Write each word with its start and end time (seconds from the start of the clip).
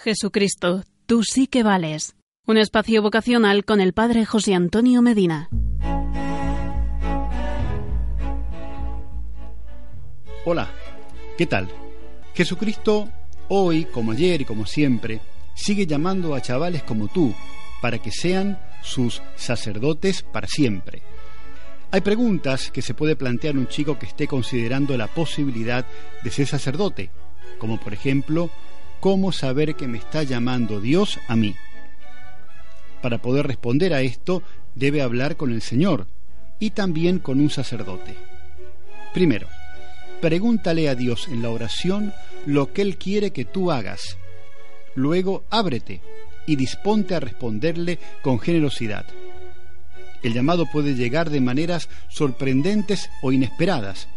Jesucristo, 0.00 0.84
tú 1.06 1.24
sí 1.24 1.48
que 1.48 1.64
vales. 1.64 2.14
Un 2.46 2.56
espacio 2.56 3.02
vocacional 3.02 3.64
con 3.64 3.80
el 3.80 3.92
Padre 3.92 4.24
José 4.24 4.54
Antonio 4.54 5.02
Medina. 5.02 5.48
Hola, 10.44 10.70
¿qué 11.36 11.46
tal? 11.46 11.68
Jesucristo, 12.32 13.08
hoy, 13.48 13.86
como 13.86 14.12
ayer 14.12 14.42
y 14.42 14.44
como 14.44 14.66
siempre, 14.66 15.20
sigue 15.56 15.84
llamando 15.84 16.36
a 16.36 16.42
chavales 16.42 16.84
como 16.84 17.08
tú 17.08 17.34
para 17.82 17.98
que 17.98 18.12
sean 18.12 18.56
sus 18.82 19.20
sacerdotes 19.34 20.22
para 20.22 20.46
siempre. 20.46 21.02
Hay 21.90 22.02
preguntas 22.02 22.70
que 22.70 22.82
se 22.82 22.94
puede 22.94 23.16
plantear 23.16 23.58
un 23.58 23.66
chico 23.66 23.98
que 23.98 24.06
esté 24.06 24.28
considerando 24.28 24.96
la 24.96 25.08
posibilidad 25.08 25.84
de 26.22 26.30
ser 26.30 26.46
sacerdote, 26.46 27.10
como 27.58 27.80
por 27.80 27.92
ejemplo, 27.92 28.48
¿cómo 29.00 29.32
saber 29.32 29.74
que 29.74 29.88
me 29.88 29.98
está 29.98 30.22
llamando 30.22 30.80
Dios 30.80 31.18
a 31.28 31.36
mí? 31.36 31.54
Para 33.02 33.18
poder 33.18 33.46
responder 33.46 33.94
a 33.94 34.00
esto, 34.00 34.42
debe 34.74 35.02
hablar 35.02 35.36
con 35.36 35.52
el 35.52 35.62
Señor 35.62 36.06
y 36.58 36.70
también 36.70 37.18
con 37.18 37.40
un 37.40 37.50
sacerdote. 37.50 38.14
Primero, 39.14 39.48
pregúntale 40.20 40.88
a 40.88 40.94
Dios 40.94 41.28
en 41.28 41.42
la 41.42 41.50
oración 41.50 42.12
lo 42.46 42.72
que 42.72 42.82
Él 42.82 42.98
quiere 42.98 43.30
que 43.30 43.44
tú 43.44 43.70
hagas. 43.70 44.16
Luego, 44.94 45.44
ábrete 45.50 46.00
y 46.46 46.56
disponte 46.56 47.14
a 47.14 47.20
responderle 47.20 47.98
con 48.22 48.40
generosidad. 48.40 49.06
El 50.22 50.34
llamado 50.34 50.66
puede 50.66 50.94
llegar 50.94 51.30
de 51.30 51.40
maneras 51.40 51.88
sorprendentes 52.08 53.08
o 53.22 53.30
inesperadas. 53.30 54.08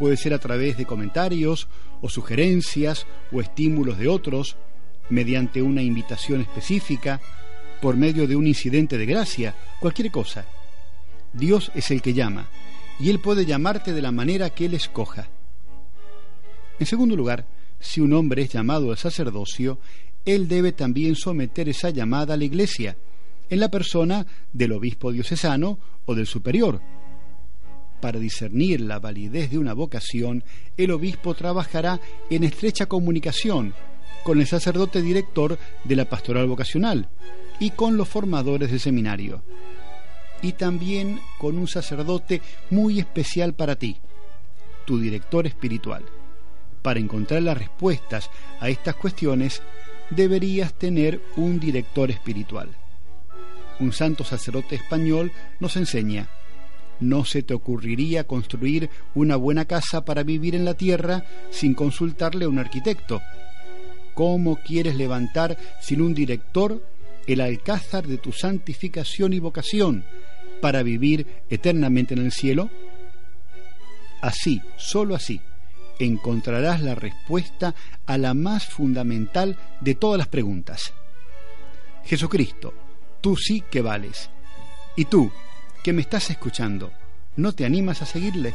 Puede 0.00 0.16
ser 0.16 0.34
a 0.34 0.38
través 0.38 0.78
de 0.78 0.86
comentarios 0.86 1.68
o 2.00 2.08
sugerencias 2.08 3.06
o 3.30 3.40
estímulos 3.40 3.98
de 3.98 4.08
otros, 4.08 4.56
mediante 5.10 5.60
una 5.60 5.82
invitación 5.82 6.40
específica, 6.40 7.20
por 7.80 7.96
medio 7.96 8.26
de 8.26 8.34
un 8.34 8.46
incidente 8.46 8.98
de 8.98 9.06
gracia, 9.06 9.54
cualquier 9.78 10.10
cosa. 10.10 10.46
Dios 11.32 11.70
es 11.74 11.90
el 11.92 12.02
que 12.02 12.14
llama, 12.14 12.48
y 12.98 13.10
Él 13.10 13.20
puede 13.20 13.44
llamarte 13.44 13.92
de 13.92 14.02
la 14.02 14.10
manera 14.10 14.50
que 14.50 14.64
Él 14.64 14.74
escoja. 14.74 15.28
En 16.78 16.86
segundo 16.86 17.14
lugar, 17.14 17.46
si 17.78 18.00
un 18.00 18.14
hombre 18.14 18.42
es 18.42 18.52
llamado 18.52 18.90
al 18.90 18.96
sacerdocio, 18.96 19.78
él 20.24 20.48
debe 20.48 20.72
también 20.72 21.14
someter 21.14 21.68
esa 21.68 21.90
llamada 21.90 22.34
a 22.34 22.36
la 22.36 22.44
Iglesia, 22.44 22.96
en 23.48 23.60
la 23.60 23.70
persona 23.70 24.26
del 24.52 24.72
obispo 24.72 25.12
diocesano 25.12 25.78
o 26.06 26.14
del 26.14 26.26
superior. 26.26 26.80
Para 28.00 28.18
discernir 28.18 28.80
la 28.80 28.98
validez 28.98 29.50
de 29.50 29.58
una 29.58 29.74
vocación, 29.74 30.42
el 30.76 30.90
obispo 30.90 31.34
trabajará 31.34 32.00
en 32.30 32.44
estrecha 32.44 32.86
comunicación 32.86 33.74
con 34.24 34.40
el 34.40 34.46
sacerdote 34.46 35.02
director 35.02 35.58
de 35.84 35.96
la 35.96 36.06
pastoral 36.06 36.46
vocacional 36.46 37.08
y 37.58 37.70
con 37.70 37.96
los 37.96 38.08
formadores 38.08 38.70
del 38.70 38.80
seminario. 38.80 39.42
Y 40.42 40.52
también 40.52 41.20
con 41.38 41.58
un 41.58 41.68
sacerdote 41.68 42.40
muy 42.70 42.98
especial 42.98 43.52
para 43.54 43.76
ti, 43.76 43.98
tu 44.86 44.98
director 44.98 45.46
espiritual. 45.46 46.02
Para 46.80 47.00
encontrar 47.00 47.42
las 47.42 47.58
respuestas 47.58 48.30
a 48.60 48.70
estas 48.70 48.94
cuestiones, 48.94 49.62
deberías 50.08 50.72
tener 50.72 51.20
un 51.36 51.60
director 51.60 52.10
espiritual 52.10 52.70
un 53.80 53.92
santo 53.92 54.24
sacerdote 54.24 54.76
español, 54.76 55.32
nos 55.58 55.76
enseña, 55.76 56.28
no 57.00 57.24
se 57.24 57.42
te 57.42 57.54
ocurriría 57.54 58.24
construir 58.24 58.90
una 59.14 59.36
buena 59.36 59.64
casa 59.64 60.04
para 60.04 60.22
vivir 60.22 60.54
en 60.54 60.64
la 60.64 60.74
tierra 60.74 61.24
sin 61.50 61.74
consultarle 61.74 62.44
a 62.44 62.48
un 62.48 62.58
arquitecto. 62.58 63.20
¿Cómo 64.14 64.56
quieres 64.56 64.96
levantar 64.96 65.56
sin 65.80 66.02
un 66.02 66.14
director 66.14 66.84
el 67.26 67.40
alcázar 67.40 68.06
de 68.06 68.18
tu 68.18 68.32
santificación 68.32 69.32
y 69.32 69.38
vocación 69.38 70.04
para 70.60 70.82
vivir 70.82 71.26
eternamente 71.48 72.14
en 72.14 72.20
el 72.20 72.32
cielo? 72.32 72.70
Así, 74.20 74.60
sólo 74.76 75.14
así, 75.14 75.40
encontrarás 75.98 76.82
la 76.82 76.94
respuesta 76.94 77.74
a 78.06 78.18
la 78.18 78.34
más 78.34 78.66
fundamental 78.66 79.56
de 79.80 79.94
todas 79.94 80.18
las 80.18 80.28
preguntas. 80.28 80.92
Jesucristo, 82.04 82.74
tú 83.20 83.36
sí 83.36 83.62
que 83.70 83.80
vales. 83.80 84.30
Y 84.96 85.06
tú, 85.06 85.30
que 85.82 85.92
me 85.92 86.02
estás 86.02 86.30
escuchando, 86.30 86.92
¿no 87.36 87.52
te 87.52 87.64
animas 87.64 88.02
a 88.02 88.06
seguirle? 88.06 88.54